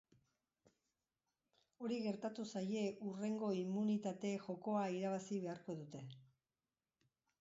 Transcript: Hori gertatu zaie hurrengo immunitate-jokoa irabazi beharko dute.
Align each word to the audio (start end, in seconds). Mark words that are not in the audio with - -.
Hori 1.85 1.99
gertatu 2.05 2.45
zaie 2.53 2.85
hurrengo 3.09 3.51
immunitate-jokoa 3.59 4.89
irabazi 4.97 5.41
beharko 5.45 5.77
dute. 5.83 6.03